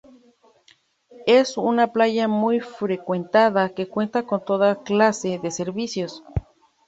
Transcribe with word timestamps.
Es 1.27 1.57
una 1.59 1.93
playa 1.93 2.27
muy 2.27 2.59
frecuentada 2.59 3.69
que 3.69 3.87
cuenta 3.87 4.23
con 4.23 4.43
toda 4.43 4.81
clase 4.81 5.37
de 5.37 5.51
servicios. 5.51 6.23